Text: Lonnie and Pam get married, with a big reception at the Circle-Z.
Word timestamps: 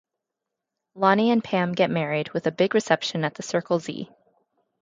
Lonnie 0.95 1.29
and 1.29 1.43
Pam 1.43 1.73
get 1.73 1.91
married, 1.91 2.29
with 2.31 2.47
a 2.47 2.51
big 2.51 2.73
reception 2.73 3.23
at 3.23 3.35
the 3.35 3.43
Circle-Z. 3.43 4.09